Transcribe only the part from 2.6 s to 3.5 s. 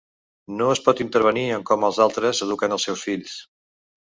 els seus fills.